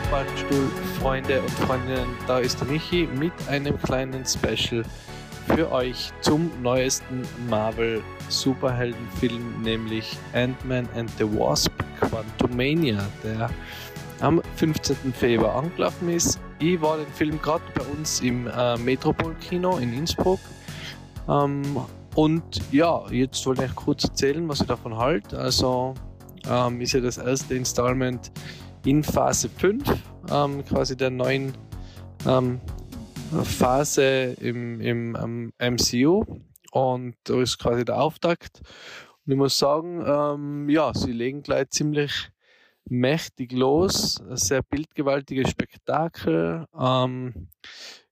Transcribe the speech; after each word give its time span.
Faltenstuhl, 0.00 0.68
Freunde 1.00 1.40
und 1.40 1.50
Freundinnen, 1.50 2.08
da 2.26 2.38
ist 2.38 2.60
der 2.60 2.68
Michi 2.68 3.08
mit 3.18 3.32
einem 3.48 3.80
kleinen 3.82 4.24
Special 4.24 4.84
für 5.54 5.70
euch 5.70 6.12
zum 6.20 6.50
neuesten 6.62 7.22
Marvel 7.48 8.02
Superheldenfilm, 8.28 9.62
nämlich 9.62 10.16
Ant-Man 10.34 10.88
and 10.96 11.10
the 11.18 11.24
Wasp 11.24 11.72
Quantumania, 12.00 13.06
der 13.22 13.50
am 14.20 14.42
15. 14.56 15.12
Februar 15.12 15.56
angelaufen 15.56 16.08
ist. 16.10 16.40
Ich 16.58 16.80
war 16.80 16.96
den 16.96 17.06
Film 17.08 17.40
gerade 17.40 17.64
bei 17.74 17.84
uns 17.84 18.20
im 18.20 18.46
äh, 18.46 18.76
Metropol-Kino 18.78 19.78
in 19.78 19.92
Innsbruck. 19.92 20.40
Ähm, 21.28 21.62
und 22.14 22.60
ja, 22.72 23.02
jetzt 23.10 23.44
wollte 23.46 23.66
ich 23.66 23.74
kurz 23.74 24.04
erzählen, 24.04 24.48
was 24.48 24.62
ich 24.62 24.66
davon 24.66 24.96
halte. 24.96 25.38
Also 25.38 25.94
ähm, 26.48 26.80
ist 26.80 26.92
ja 26.92 27.00
das 27.00 27.18
erste 27.18 27.54
Installment 27.54 28.30
in 28.86 29.02
Phase 29.02 29.48
5, 29.48 29.82
ähm, 30.30 30.64
quasi 30.64 30.96
der 30.96 31.10
neuen 31.10 31.52
ähm, 32.24 32.60
Phase 33.42 34.36
im, 34.40 34.80
im 34.80 35.14
um, 35.16 35.52
MCU. 35.58 36.24
Und 36.70 37.16
da 37.24 37.40
ist 37.42 37.58
quasi 37.58 37.84
der 37.84 38.00
Auftakt. 38.00 38.60
Und 39.24 39.32
ich 39.32 39.36
muss 39.36 39.58
sagen, 39.58 40.04
ähm, 40.06 40.68
ja, 40.68 40.94
sie 40.94 41.10
legen 41.10 41.42
gleich 41.42 41.70
ziemlich 41.70 42.30
mächtig 42.84 43.52
los. 43.52 44.22
Sehr 44.30 44.62
bildgewaltiges 44.62 45.50
Spektakel. 45.50 46.66
Ähm, 46.78 47.48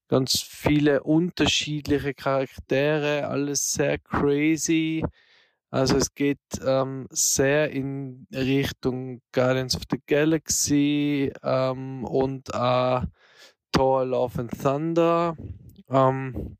ganz 0.09 0.41
viele 0.41 1.03
unterschiedliche 1.03 2.13
Charaktere, 2.13 3.27
alles 3.27 3.71
sehr 3.71 3.97
crazy. 3.97 5.05
Also 5.71 5.97
es 5.97 6.13
geht 6.13 6.39
ähm, 6.65 7.07
sehr 7.09 7.71
in 7.71 8.27
Richtung 8.33 9.21
Guardians 9.33 9.75
of 9.75 9.83
the 9.91 9.99
Galaxy 10.05 11.31
ähm, 11.43 12.05
und 12.05 12.49
äh, 12.53 13.01
Thor 13.71 14.05
Love 14.05 14.41
and 14.41 14.61
Thunder. 14.61 15.35
Ähm, 15.89 16.57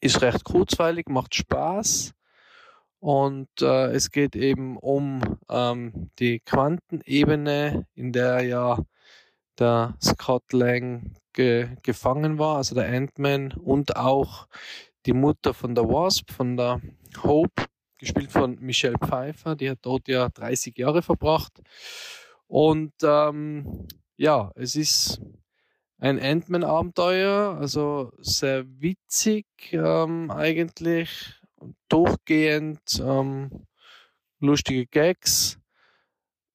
ist 0.00 0.20
recht 0.20 0.44
kurzweilig, 0.44 1.08
macht 1.08 1.34
Spaß. 1.34 2.12
Und 2.98 3.48
äh, 3.60 3.92
es 3.92 4.10
geht 4.10 4.36
eben 4.36 4.76
um 4.76 5.38
ähm, 5.48 6.10
die 6.18 6.40
Quantenebene, 6.40 7.86
in 7.94 8.12
der 8.12 8.42
ja 8.42 8.78
der 9.58 9.96
Scott 10.02 10.52
Lang 10.52 11.14
ge 11.32 11.68
gefangen 11.82 12.38
war, 12.38 12.58
also 12.58 12.74
der 12.74 12.88
Ant-Man 12.88 13.52
und 13.52 13.96
auch 13.96 14.46
die 15.06 15.12
Mutter 15.12 15.54
von 15.54 15.74
der 15.74 15.88
Wasp, 15.88 16.30
von 16.30 16.56
der 16.56 16.80
Hope, 17.22 17.64
gespielt 18.02 18.32
von 18.32 18.58
Michelle 18.58 18.98
Pfeiffer, 18.98 19.54
die 19.54 19.70
hat 19.70 19.78
dort 19.82 20.08
ja 20.08 20.28
30 20.28 20.76
Jahre 20.76 21.02
verbracht. 21.02 21.52
Und 22.48 22.92
ähm, 23.04 23.86
ja, 24.16 24.50
es 24.56 24.74
ist 24.74 25.20
ein 25.98 26.18
Ant-Man-Abenteuer, 26.20 27.56
also 27.60 28.12
sehr 28.18 28.64
witzig 28.80 29.46
ähm, 29.70 30.32
eigentlich, 30.32 31.40
durchgehend, 31.88 32.80
ähm, 33.00 33.66
lustige 34.40 34.86
Gags. 34.86 35.60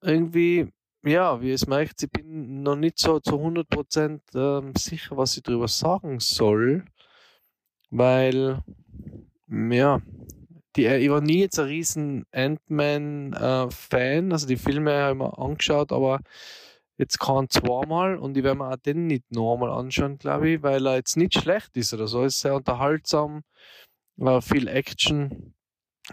Irgendwie 0.01 0.67
ja, 1.05 1.41
wie 1.41 1.51
es 1.51 1.65
merkt, 1.65 2.03
ich 2.03 2.11
bin 2.11 2.61
noch 2.61 2.75
nicht 2.75 2.99
so 2.99 3.21
zu 3.21 3.35
100% 3.35 4.19
ähm, 4.35 4.73
sicher, 4.75 5.15
was 5.15 5.37
ich 5.37 5.43
darüber 5.43 5.69
sagen 5.69 6.19
soll, 6.19 6.83
weil, 7.89 8.61
ja, 9.47 10.01
die, 10.77 10.85
äh, 10.85 10.97
ich 10.97 11.09
war 11.09 11.21
nie 11.21 11.39
jetzt 11.41 11.59
ein 11.59 11.65
riesen 11.65 12.25
Ant-Man-Fan, 12.31 14.29
äh, 14.29 14.33
also 14.33 14.47
die 14.47 14.57
Filme 14.57 14.93
habe 14.93 15.11
ich 15.13 15.17
mir 15.17 15.37
angeschaut, 15.37 15.91
aber 15.91 16.19
jetzt 16.97 17.19
kann 17.19 17.49
zweimal 17.49 18.17
und 18.17 18.37
ich 18.37 18.43
werde 18.43 18.59
mir 18.59 18.71
auch 18.71 18.77
den 18.77 19.07
nicht 19.07 19.31
nochmal 19.31 19.71
anschauen, 19.71 20.17
glaube 20.17 20.49
ich, 20.49 20.63
weil 20.63 20.85
er 20.87 20.95
jetzt 20.95 21.17
nicht 21.17 21.35
schlecht 21.35 21.75
ist 21.77 21.93
oder 21.93 22.07
so. 22.07 22.23
Ist 22.23 22.39
sehr 22.39 22.55
unterhaltsam, 22.55 23.43
war 24.17 24.41
viel 24.41 24.67
Action 24.67 25.53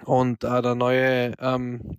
und 0.04 0.44
auch 0.44 0.60
der 0.62 0.74
neue 0.74 1.34
ähm, 1.38 1.98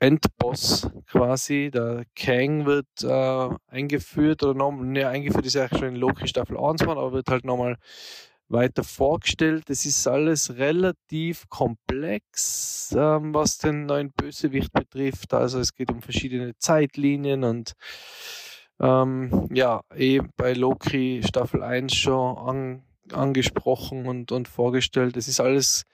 Endboss 0.00 0.90
quasi. 1.06 1.70
Der 1.72 2.04
Kang 2.16 2.66
wird 2.66 2.86
äh, 3.02 3.48
eingeführt 3.68 4.42
oder 4.42 4.54
nochmal, 4.54 4.86
ne, 4.86 5.06
eingeführt 5.08 5.46
ist 5.46 5.54
ja 5.54 5.68
schon 5.68 5.88
in 5.88 5.96
Loki 5.96 6.26
Staffel 6.26 6.58
1 6.58 6.84
war, 6.86 6.96
aber 6.96 7.12
wird 7.12 7.28
halt 7.28 7.44
nochmal 7.44 7.76
weiter 8.52 8.84
vorgestellt. 8.84 9.70
Es 9.70 9.86
ist 9.86 10.06
alles 10.06 10.56
relativ 10.56 11.48
komplex, 11.48 12.94
ähm, 12.96 13.34
was 13.34 13.58
den 13.58 13.86
neuen 13.86 14.12
Bösewicht 14.12 14.72
betrifft. 14.72 15.34
Also 15.34 15.58
es 15.58 15.74
geht 15.74 15.90
um 15.90 16.02
verschiedene 16.02 16.56
Zeitlinien 16.58 17.44
und 17.44 17.72
ähm, 18.80 19.48
ja, 19.52 19.82
eh 19.94 20.20
bei 20.36 20.52
Loki 20.52 21.22
Staffel 21.24 21.62
1 21.62 21.94
schon 21.94 22.38
an, 22.38 22.82
angesprochen 23.12 24.06
und, 24.06 24.32
und 24.32 24.48
vorgestellt. 24.48 25.16
Es 25.16 25.28
ist 25.28 25.40
alles 25.40 25.84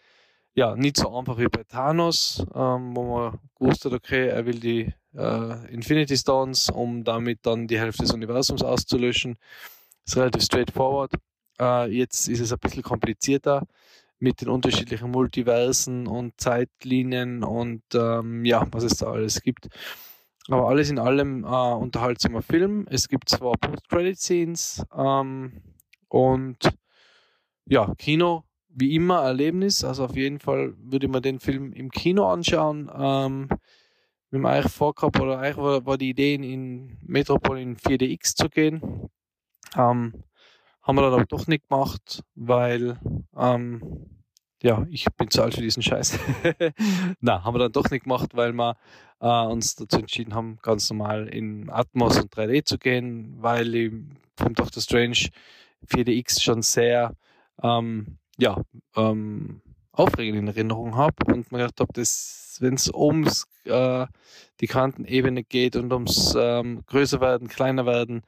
ja, 0.55 0.75
nicht 0.75 0.97
so 0.97 1.17
einfach 1.17 1.39
wie 1.39 1.47
bei 1.47 1.63
Thanos, 1.65 2.45
ähm, 2.55 2.97
wo 2.97 3.05
man 3.05 3.39
gewusst 3.59 3.85
hat, 3.85 3.93
okay, 3.93 4.29
er 4.29 4.45
will 4.45 4.59
die 4.59 4.93
äh, 5.15 5.73
Infinity 5.73 6.17
Stones, 6.17 6.71
um 6.71 7.05
damit 7.05 7.41
dann 7.47 7.69
die 7.69 7.79
Hälfte 7.79 8.03
des 8.03 8.13
Universums 8.13 8.63
auszulöschen. 8.63 9.37
Ist 10.05 10.17
relativ 10.17 10.43
straightforward. 10.43 11.13
Äh, 11.61 11.91
jetzt 11.91 12.29
ist 12.29 12.41
es 12.41 12.53
ein 12.53 12.59
bisschen 12.59 12.83
komplizierter 12.83 13.67
mit 14.19 14.41
den 14.41 14.49
unterschiedlichen 14.49 15.11
Multiversen 15.11 16.07
und 16.07 16.41
Zeitlinien 16.41 17.45
und 17.45 17.83
ähm, 17.95 18.45
ja, 18.45 18.67
was 18.73 18.85
es 18.85 18.97
da 18.99 19.13
alles 19.13 19.41
gibt. 19.41 19.69
Aber 20.49 20.69
alles 20.69 20.91
in 20.91 20.99
allem 20.99 21.45
äh, 21.45 21.47
unterhaltsamer 21.47 22.43
Film. 22.43 22.87
Es 22.91 23.09
gibt 23.09 23.29
zwar 23.29 23.53
Post-Credit-Scenes 23.59 24.85
ähm, 24.97 25.61
und 26.09 26.59
ja, 27.67 27.95
Kino 27.97 28.45
wie 28.79 28.95
immer 28.95 29.23
Erlebnis. 29.23 29.85
Also 29.85 30.05
auf 30.05 30.17
jeden 30.17 30.39
Fall 30.39 30.75
würde 30.79 31.09
mir 31.09 31.21
den 31.21 31.41
Film 31.41 31.73
im 31.73 31.91
Kino 31.91 32.29
anschauen. 32.29 32.91
Ähm, 32.95 33.49
wir 34.31 34.39
haben 34.39 34.47
eigentlich 34.47 34.73
vorgehabt, 34.73 35.19
oder 35.21 35.39
eigentlich 35.39 35.57
war, 35.57 35.87
war, 35.87 35.99
die 35.99 36.11
Idee, 36.11 36.35
in 36.35 36.99
Metropol 37.03 37.59
in 37.59 37.77
4DX 37.77 38.37
zu 38.37 38.49
gehen. 38.49 39.09
Ähm, 39.77 40.23
haben 40.89 40.97
wir 40.97 41.03
dann 41.03 41.13
aber 41.13 41.27
doch 41.27 41.47
nicht 41.47 41.69
gemacht, 41.69 42.25
weil 42.35 42.99
ähm, 43.37 44.07
ja, 44.63 44.87
ich 44.91 45.05
bin 45.19 45.31
zu 45.31 45.43
alt 45.43 45.55
für 45.55 45.61
diesen 45.61 45.83
Scheiß. 45.83 46.19
Na, 47.21 47.45
haben 47.45 47.55
wir 47.55 47.59
dann 47.59 47.73
doch 47.73 47.91
nicht 47.91 48.05
gemacht, 48.05 48.31
weil 48.33 48.55
wir 48.55 48.77
äh, 49.21 49.47
uns 49.47 49.77
dazu 49.77 49.99
entschieden 49.99 50.35
haben, 50.35 50.59
ganz 50.63 50.89
normal 50.89 51.29
in 51.29 51.69
Atmos 51.69 52.19
und 52.19 52.35
3D 52.35 52.65
zu 52.65 52.79
gehen, 52.79 53.37
weil 53.39 53.75
ich 53.75 53.93
vom 54.37 54.55
Doctor 54.55 54.83
Strange 54.83 55.29
4DX 55.87 56.43
schon 56.43 56.63
sehr 56.63 57.15
ähm, 57.63 58.17
ja, 58.39 58.63
ähm, 58.97 59.61
aufregend 59.93 60.39
in 60.39 60.49
Erinnerung 60.49 60.97
habe 60.97 61.17
und 61.27 61.53
mir 61.53 61.59
gedacht 61.59 61.81
habe, 61.81 61.93
wenn 61.95 62.75
es 62.75 62.91
ums 62.95 63.47
äh, 63.65 64.07
die 64.61 64.67
Kantenebene 64.67 65.45
geht 65.45 65.77
und 65.77 65.93
ums 65.93 66.35
ähm, 66.35 66.83
größer 66.87 67.21
werden, 67.21 67.49
kleiner 67.49 67.85
werden, 67.85 68.23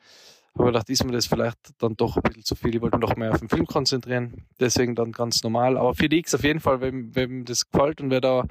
habe 0.55 0.69
ich 0.69 0.73
gedacht, 0.73 0.91
ist 0.91 1.05
mir 1.05 1.13
das 1.13 1.27
vielleicht 1.27 1.59
dann 1.79 1.97
doch 1.97 2.17
ein 2.17 2.23
bisschen 2.23 2.45
zu 2.45 2.55
viel. 2.55 2.75
Ich 2.75 2.81
wollte 2.81 2.99
mich 2.99 3.09
noch 3.09 3.17
mehr 3.17 3.33
auf 3.33 3.39
den 3.39 3.49
Film 3.49 3.67
konzentrieren. 3.67 4.47
Deswegen 4.59 4.95
dann 4.95 5.13
ganz 5.13 5.43
normal. 5.43 5.77
Aber 5.79 5.95
für 5.95 6.09
die 6.09 6.19
X 6.19 6.35
auf 6.35 6.45
jeden 6.45 6.61
Fall, 6.61 6.81
wenn, 6.81 7.15
wenn 7.15 7.45
das 7.45 7.71
gefällt 7.71 8.01
und 8.01 8.11
wer 8.11 8.21
da, 8.21 8.45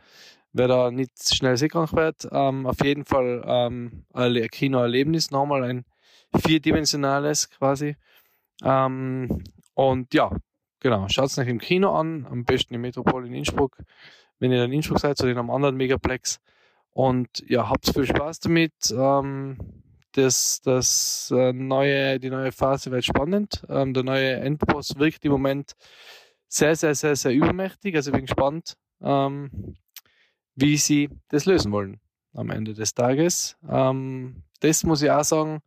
wer 0.53 0.67
da 0.67 0.91
nicht 0.91 1.33
schnell 1.33 1.57
seekrank 1.57 1.93
wird, 1.93 2.27
ähm, 2.31 2.65
auf 2.65 2.83
jeden 2.83 3.05
Fall 3.05 3.43
ähm, 3.45 4.05
ein 4.13 4.47
Kinoerlebnis, 4.49 5.31
nochmal 5.31 5.63
ein 5.63 5.85
vierdimensionales 6.35 7.49
quasi. 7.49 7.95
Ähm, 8.63 9.43
und 9.73 10.13
ja, 10.13 10.31
Genau, 10.81 11.09
schaut 11.09 11.25
es 11.25 11.37
euch 11.37 11.47
im 11.47 11.59
Kino 11.59 11.93
an, 11.93 12.25
am 12.29 12.45
besten 12.45 12.73
im 12.73 12.81
Metropol 12.81 13.27
in 13.27 13.33
Innsbruck. 13.33 13.77
Wenn 14.39 14.53
ihr 14.53 14.63
in 14.63 14.71
Innsbruck 14.71 14.99
seid 14.99 15.19
oder 15.19 15.31
in 15.31 15.37
einem 15.37 15.49
anderen 15.49 15.75
Megaplex. 15.75 16.39
Und 16.91 17.43
ja, 17.47 17.69
habt 17.69 17.93
viel 17.93 18.05
Spaß 18.05 18.39
damit. 18.39 18.73
Ähm, 18.91 19.57
das, 20.13 20.61
das 20.61 21.31
äh, 21.35 21.53
neue, 21.53 22.19
die 22.19 22.29
neue 22.29 22.51
Phase 22.51 22.91
wird 22.91 23.05
spannend. 23.05 23.63
Ähm, 23.69 23.93
der 23.93 24.03
neue 24.03 24.35
Endboss 24.35 24.97
wirkt 24.97 25.23
im 25.25 25.31
Moment 25.31 25.73
sehr, 26.47 26.75
sehr, 26.75 26.95
sehr, 26.95 27.15
sehr 27.15 27.31
übermächtig. 27.31 27.95
Also 27.95 28.09
ich 28.09 28.15
bin 28.15 28.25
gespannt, 28.25 28.75
ähm, 29.01 29.75
wie 30.55 30.77
sie 30.77 31.09
das 31.29 31.45
lösen 31.45 31.71
wollen 31.71 31.99
am 32.33 32.49
Ende 32.49 32.73
des 32.73 32.93
Tages. 32.93 33.57
Ähm, 33.67 34.43
das 34.59 34.83
muss 34.83 35.01
ich 35.01 35.11
auch 35.11 35.23
sagen. 35.23 35.61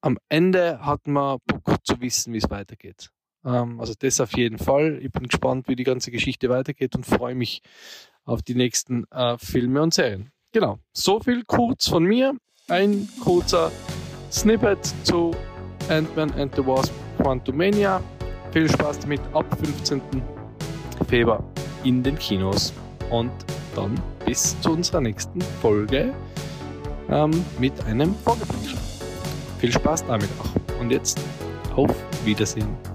Am 0.00 0.18
Ende 0.28 0.84
hat 0.84 1.06
man 1.06 1.38
Bock 1.46 1.76
zu 1.84 2.00
wissen, 2.00 2.32
wie 2.32 2.38
es 2.38 2.50
weitergeht. 2.50 3.10
Ähm, 3.44 3.80
also 3.80 3.94
das 3.96 4.20
auf 4.20 4.36
jeden 4.36 4.58
Fall. 4.58 4.98
Ich 5.00 5.12
bin 5.12 5.28
gespannt, 5.28 5.68
wie 5.68 5.76
die 5.76 5.84
ganze 5.84 6.10
Geschichte 6.10 6.48
weitergeht 6.48 6.96
und 6.96 7.06
freue 7.06 7.36
mich 7.36 7.62
auf 8.24 8.42
die 8.42 8.54
nächsten 8.54 9.04
äh, 9.10 9.38
Filme 9.38 9.80
und 9.82 9.94
Serien. 9.94 10.32
Genau, 10.52 10.80
so 10.92 11.20
viel 11.20 11.44
kurz 11.44 11.88
von 11.88 12.04
mir. 12.04 12.36
Ein 12.68 13.08
kurzer 13.22 13.72
Snippet 14.30 14.78
zu 15.02 15.32
Ant-Man 15.88 16.32
and 16.38 16.54
the 16.54 16.64
Wasp 16.64 16.92
Quantumania. 17.18 18.00
Viel 18.52 18.70
Spaß 18.70 19.00
damit 19.00 19.20
ab 19.32 19.44
15. 19.64 20.00
Februar 21.08 21.42
in 21.82 22.02
den 22.02 22.16
Kinos. 22.16 22.72
Und 23.10 23.32
dann 23.74 24.00
bis 24.24 24.58
zu 24.60 24.72
unserer 24.72 25.00
nächsten 25.00 25.40
Folge 25.60 26.14
ähm, 27.10 27.44
mit 27.58 27.72
einem 27.84 28.14
Vorgeblick. 28.24 28.76
Viel 29.58 29.72
Spaß 29.72 30.06
damit 30.06 30.28
auch. 30.38 30.80
Und 30.80 30.90
jetzt 30.90 31.20
auf 31.74 31.94
Wiedersehen. 32.24 32.91